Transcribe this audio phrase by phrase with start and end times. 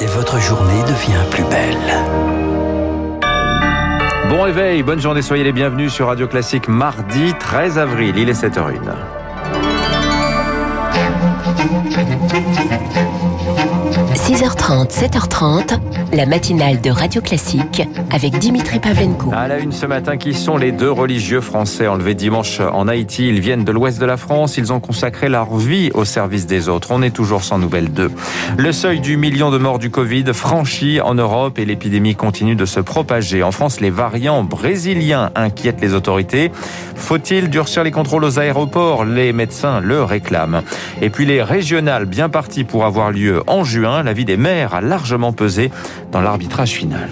[0.00, 1.76] et votre journée devient plus belle.
[4.30, 8.42] Bon réveil, bonne journée, soyez les bienvenus sur Radio Classique mardi 13 avril, il est
[8.42, 8.94] 7h01.
[14.40, 15.78] 6h30, 7h30,
[16.14, 19.30] la matinale de Radio Classique avec Dimitri Pavlenko.
[19.34, 23.28] À la une ce matin, qui sont les deux religieux français enlevés dimanche en Haïti
[23.28, 26.70] Ils viennent de l'ouest de la France, ils ont consacré leur vie au service des
[26.70, 26.88] autres.
[26.90, 28.10] On est toujours sans nouvelles d'eux.
[28.56, 32.64] Le seuil du million de morts du Covid franchi en Europe et l'épidémie continue de
[32.64, 33.42] se propager.
[33.42, 36.50] En France, les variants brésiliens inquiètent les autorités.
[36.96, 39.04] Faut-il durcir les contrôles aux aéroports?
[39.04, 40.62] Les médecins le réclament.
[41.02, 44.02] Et puis les régionales bien parties pour avoir lieu en juin.
[44.02, 45.72] La vie des maires a largement pesé
[46.12, 47.08] dans l'arbitrage final.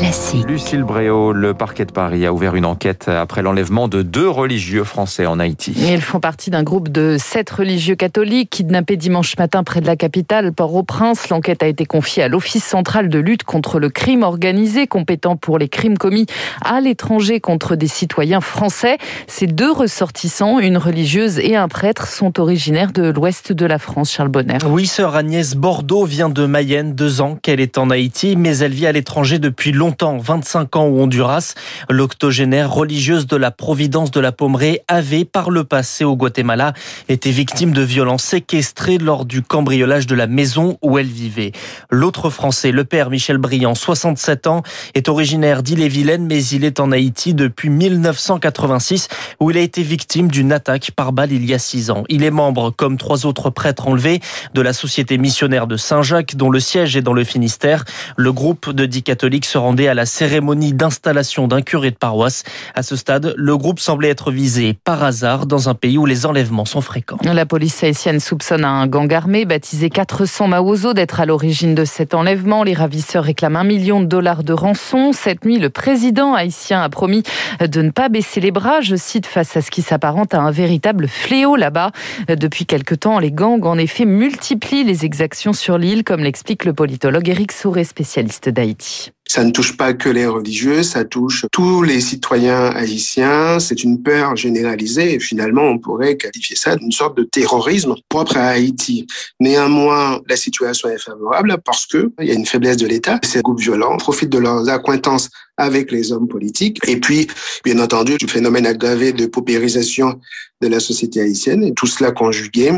[0.00, 0.48] Classique.
[0.48, 4.84] Lucille Bréau, le parquet de Paris a ouvert une enquête après l'enlèvement de deux religieux
[4.84, 5.74] français en Haïti.
[5.76, 9.96] Ils font partie d'un groupe de sept religieux catholiques kidnappés dimanche matin près de la
[9.96, 11.28] capitale, Port-au-Prince.
[11.28, 15.58] L'enquête a été confiée à l'Office central de lutte contre le crime organisé, compétent pour
[15.58, 16.24] les crimes commis
[16.64, 18.96] à l'étranger contre des citoyens français.
[19.26, 24.10] Ces deux ressortissants, une religieuse et un prêtre, sont originaires de l'ouest de la France,
[24.10, 24.56] Charles Bonner.
[24.66, 28.72] Oui, sœur Agnès Bordeaux vient de Mayenne, deux ans qu'elle est en Haïti, mais elle
[28.72, 31.54] vit à l'étranger depuis longtemps longtemps, 25 ans au Honduras.
[31.88, 36.74] L'octogénaire religieuse de la Providence de la Pommeraye avait, par le passé au Guatemala,
[37.08, 41.50] été victime de violences séquestrées lors du cambriolage de la maison où elle vivait.
[41.90, 44.62] L'autre Français, le père Michel Briand, 67 ans,
[44.94, 49.08] est originaire d'Ille-et-Vilaine, mais il est en Haïti depuis 1986,
[49.40, 52.04] où il a été victime d'une attaque par balle il y a six ans.
[52.08, 54.20] Il est membre, comme trois autres prêtres enlevés,
[54.54, 57.84] de la Société missionnaire de Saint-Jacques, dont le siège est dans le Finistère.
[58.16, 62.42] Le groupe de dix catholiques se rendait à la cérémonie d'installation d'un curé de paroisse.
[62.74, 66.26] À ce stade, le groupe semblait être visé par hasard dans un pays où les
[66.26, 67.18] enlèvements sont fréquents.
[67.22, 72.14] La police haïtienne soupçonne un gang armé baptisé 400 Maozo d'être à l'origine de cet
[72.14, 72.64] enlèvement.
[72.64, 75.12] Les ravisseurs réclament un million de dollars de rançon.
[75.12, 77.22] Cette nuit, le président haïtien a promis
[77.60, 80.50] de ne pas baisser les bras, je cite, face à ce qui s'apparente à un
[80.50, 81.92] véritable fléau là-bas.
[82.28, 86.72] Depuis quelque temps, les gangs, en effet, multiplient les exactions sur l'île, comme l'explique le
[86.72, 89.12] politologue Éric Souré, spécialiste d'Haïti.
[89.32, 93.60] Ça ne touche pas que les religieux, ça touche tous les citoyens haïtiens.
[93.60, 98.38] C'est une peur généralisée et finalement on pourrait qualifier ça d'une sorte de terrorisme propre
[98.38, 99.06] à Haïti.
[99.38, 103.20] Néanmoins, la situation est favorable parce que il y a une faiblesse de l'État.
[103.22, 105.30] Ces groupes violents profitent de leurs acquaintances
[105.60, 106.78] avec les hommes politiques.
[106.88, 107.28] Et puis,
[107.64, 110.18] bien entendu, du phénomène aggravé de paupérisation
[110.60, 111.64] de la société haïtienne.
[111.64, 112.70] Et tout cela conjugué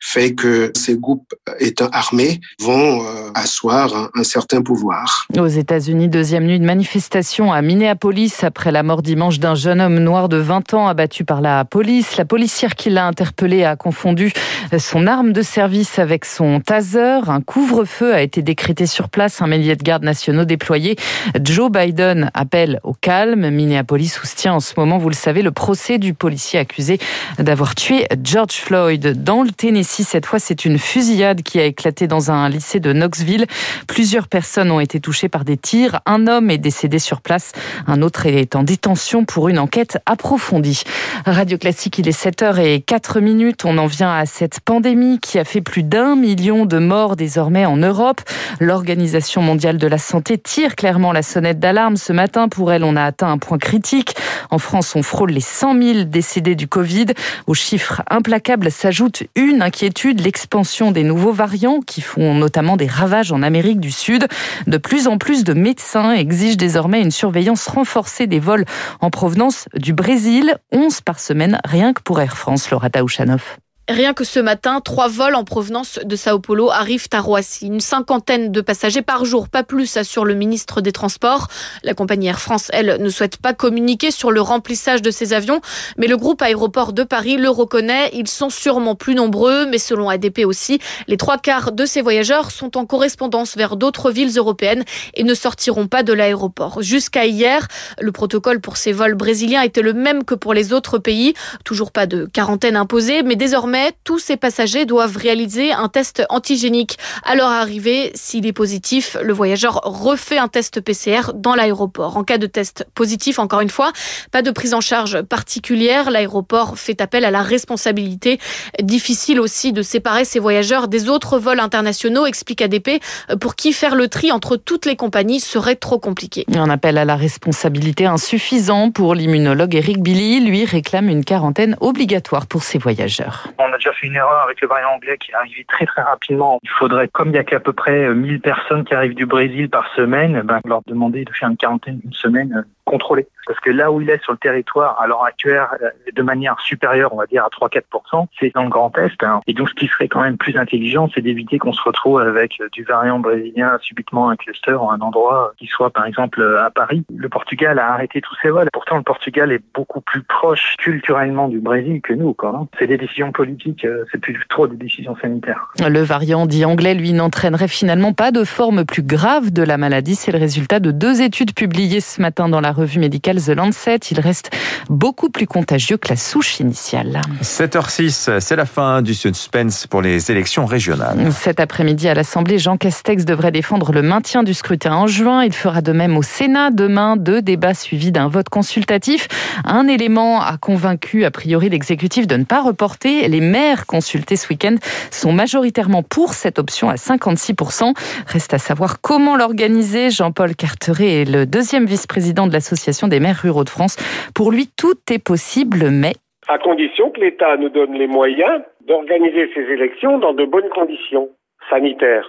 [0.00, 5.26] fait que ces groupes étant armés vont euh, asseoir un, un, certain pouvoir.
[5.38, 9.98] Aux États-Unis, deuxième nuit de manifestation à Minneapolis après la mort dimanche d'un jeune homme
[9.98, 12.16] noir de 20 ans abattu par la police.
[12.16, 14.32] La policière qui l'a interpellé a confondu
[14.78, 17.20] son arme de service avec son taser.
[17.28, 20.96] Un couvre-feu a été décrété sur place, un millier de gardes nationaux déployés.
[21.42, 23.50] Joe Biden appelle au calme.
[23.50, 26.98] Minneapolis soutient en ce moment, vous le savez, le procès du policier accusé
[27.38, 29.22] d'avoir tué George Floyd.
[29.22, 32.92] Dans le Tennessee, cette fois, c'est une fusillade qui a éclaté dans un lycée de
[32.92, 33.46] Knoxville.
[33.86, 36.00] Plusieurs personnes ont été touchées par des tirs.
[36.06, 37.52] Un homme est décédé sur place.
[37.86, 40.82] Un autre est en détention pour une enquête approfondie.
[41.26, 43.64] Radio Classique, il est 7h et 4 minutes.
[43.64, 47.66] On en vient à cette pandémie qui a fait plus d'un million de morts désormais
[47.66, 48.20] en Europe.
[48.60, 51.96] L'Organisation mondiale de la santé tire clairement la sonnette d'alarme.
[51.96, 54.14] Ce matin, pour elle, on a atteint un point critique.
[54.50, 57.06] En France, on frôle les 100 000 décédés du Covid.
[57.46, 63.32] Aux chiffres implacables s'ajoute une inquiétude, l'expansion des nouveaux variants qui font notamment des ravages
[63.32, 64.26] en Amérique du Sud.
[64.66, 68.64] De plus en plus de médecins exigent désormais une surveillance renforcée des vols
[69.00, 73.58] en provenance du Brésil, 11 par semaine, rien que pour Air France, Laura Taouchanoff.
[73.88, 77.66] Rien que ce matin, trois vols en provenance de Sao Paulo arrivent à Roissy.
[77.66, 81.48] Une cinquantaine de passagers par jour, pas plus, assure le ministre des Transports.
[81.82, 85.60] La compagnie Air France, elle, ne souhaite pas communiquer sur le remplissage de ces avions,
[85.96, 88.10] mais le groupe aéroport de Paris le reconnaît.
[88.12, 90.78] Ils sont sûrement plus nombreux, mais selon ADP aussi,
[91.08, 95.34] les trois quarts de ces voyageurs sont en correspondance vers d'autres villes européennes et ne
[95.34, 96.82] sortiront pas de l'aéroport.
[96.82, 97.66] Jusqu'à hier,
[98.00, 101.34] le protocole pour ces vols brésiliens était le même que pour les autres pays.
[101.64, 103.71] Toujours pas de quarantaine imposée, mais désormais,
[104.04, 106.98] tous ces passagers doivent réaliser un test antigénique.
[107.24, 112.16] À leur arrivée, s'il est positif, le voyageur refait un test PCR dans l'aéroport.
[112.16, 113.92] En cas de test positif, encore une fois,
[114.30, 116.10] pas de prise en charge particulière.
[116.10, 118.38] L'aéroport fait appel à la responsabilité.
[118.82, 123.02] Difficile aussi de séparer ces voyageurs des autres vols internationaux, explique ADP,
[123.40, 126.44] pour qui faire le tri entre toutes les compagnies serait trop compliqué.
[126.54, 130.40] Un appel à la responsabilité insuffisant pour l'immunologue Eric Billy.
[130.40, 133.48] Lui réclame une quarantaine obligatoire pour ces voyageurs.
[133.62, 136.02] On a déjà fait une erreur avec le variant anglais qui est arrivé très très
[136.02, 136.58] rapidement.
[136.62, 139.68] Il faudrait, comme il y a qu'à peu près 1000 personnes qui arrivent du Brésil
[139.68, 143.28] par semaine, ben, leur demander de faire une quarantaine d'une semaine euh, contrôlée.
[143.46, 146.58] Parce que là où il est sur le territoire, à l'heure actuelle, euh, de manière
[146.60, 149.22] supérieure, on va dire à 3-4%, c'est dans le Grand Est.
[149.22, 149.40] Hein.
[149.46, 152.60] Et donc ce qui serait quand même plus intelligent, c'est d'éviter qu'on se retrouve avec
[152.72, 157.04] du variant brésilien subitement un cluster ou un endroit qui soit par exemple à Paris.
[157.14, 158.68] Le Portugal a arrêté tous ses vols.
[158.72, 162.34] Pourtant le Portugal est beaucoup plus proche culturellement du Brésil que nous.
[162.42, 162.66] Hein.
[162.78, 165.68] C'est des décisions politiques, euh, c'est plus trop des décisions sanitaires.
[165.78, 170.14] Le variant dit anglais, lui, n'entraînerait finalement pas de forme plus grave de la maladie.
[170.14, 174.00] C'est le résultat de deux études publiées ce matin dans la revue médicale The Lancet.
[174.10, 174.50] Il reste
[174.88, 177.20] beaucoup plus contagieux que la souche initiale.
[177.42, 181.32] 7h06, c'est la fin du suspense pour les élections régionales.
[181.32, 185.44] Cet après-midi à l'Assemblée, Jean Castex devrait défendre le maintien du scrutin en juin.
[185.44, 189.28] Il fera de même au Sénat demain, deux débats suivis d'un vote consultatif.
[189.64, 193.28] Un élément a convaincu a priori l'exécutif de ne pas reporter.
[193.28, 194.76] Les maires consultés ce week-end
[195.10, 197.94] sont majoritairement pour cette option à 56%.
[198.26, 200.10] Reste à savoir comment l'organiser.
[200.10, 203.96] Jean-Paul Carteret est le deuxième vice-président de l'Association des maires ruraux de France.
[204.34, 206.14] Pour lui, tout est possible, mais...
[206.48, 211.28] À condition que l'État nous donne les moyens d'organiser ces élections dans de bonnes conditions
[211.70, 212.28] sanitaires.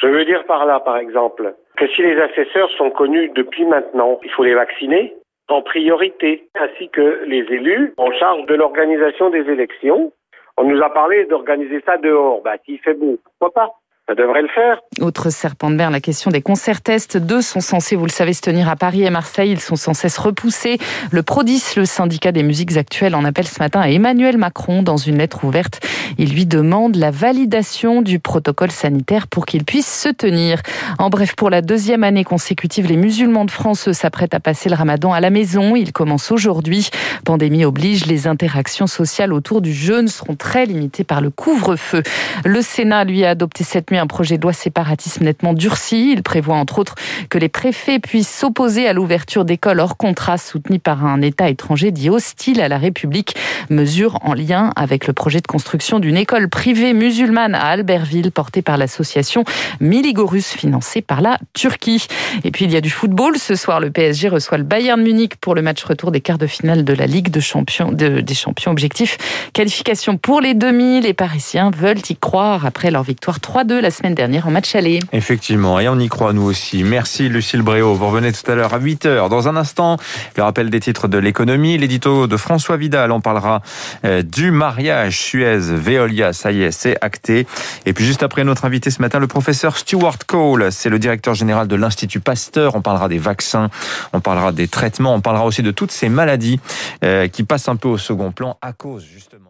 [0.00, 4.18] Je veux dire par là, par exemple, que si les assesseurs sont connus depuis maintenant,
[4.24, 5.14] il faut les vacciner
[5.48, 10.12] en priorité, ainsi que les élus en charge de l'organisation des élections.
[10.58, 12.42] On nous a parlé d'organiser ça dehors.
[12.42, 13.72] Bah, s'il fait beau, pourquoi pas?
[14.08, 14.80] Ça devrait le faire.
[15.00, 17.16] Autre serpent de mer, la question des concerts tests.
[17.16, 19.50] Deux sont censés, vous le savez, se tenir à Paris et Marseille.
[19.50, 20.78] Ils sont sans cesse repoussés.
[21.10, 24.96] Le Prodis, le syndicat des musiques actuelles, en appelle ce matin à Emmanuel Macron dans
[24.96, 25.80] une lettre ouverte.
[26.18, 30.60] Il lui demande la validation du protocole sanitaire pour qu'il puisse se tenir.
[30.98, 34.74] En bref, pour la deuxième année consécutive, les musulmans de France s'apprêtent à passer le
[34.74, 35.76] ramadan à la maison.
[35.76, 36.90] Il commence aujourd'hui.
[37.24, 42.02] Pandémie oblige, les interactions sociales autour du jeûne seront très limitées par le couvre-feu.
[42.44, 46.12] Le Sénat, lui, a adopté cette nuit un projet de loi séparatisme nettement durci.
[46.12, 46.94] Il prévoit entre autres
[47.28, 51.90] que les préfets puissent s'opposer à l'ouverture d'écoles hors contrat soutenues par un État étranger
[51.90, 53.36] dit hostile à la République.
[53.70, 58.62] Mesure en lien avec le projet de construction d'une école privée musulmane à Albertville portée
[58.62, 59.44] par l'association
[59.80, 62.06] Miligorus financée par la Turquie.
[62.44, 63.36] Et puis il y a du football.
[63.38, 66.46] Ce soir, le PSG reçoit le Bayern Munich pour le match retour des quarts de
[66.46, 67.92] finale de la Ligue des champions
[68.66, 69.18] objectifs.
[69.52, 71.00] Qualification pour les demi.
[71.00, 75.00] Les Parisiens veulent y croire après leur victoire 3-2 la semaine dernière en match aller.
[75.12, 76.84] Effectivement, et on y croit nous aussi.
[76.84, 77.94] Merci Lucille Bréau.
[77.94, 79.28] Vous revenez tout à l'heure à 8h.
[79.28, 79.96] Dans un instant,
[80.36, 83.12] le rappel des titres de l'économie, l'édito de François Vidal.
[83.12, 83.62] On parlera
[84.04, 85.18] euh, du mariage
[85.86, 86.32] Suez-Veolia.
[86.32, 87.46] Ça y est, c'est acté.
[87.84, 90.72] Et puis juste après notre invité ce matin, le professeur Stuart Cole.
[90.72, 92.74] C'est le directeur général de l'Institut Pasteur.
[92.74, 93.70] On parlera des vaccins,
[94.12, 96.60] on parlera des traitements, on parlera aussi de toutes ces maladies
[97.04, 99.45] euh, qui passent un peu au second plan à cause justement